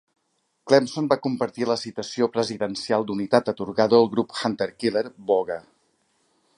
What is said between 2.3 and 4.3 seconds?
Presidencial d'Unitat atorgada al